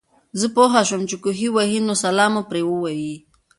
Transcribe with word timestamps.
زۀ 0.39 0.47
پوهه 0.55 0.81
شوم 0.87 1.01
چې 1.09 1.15
کوهے 1.23 1.47
وهي 1.55 1.79
نو 1.87 1.93
سلام 2.03 2.31
مو 2.35 2.41
پرې 2.49 2.61
ووې 2.65 3.13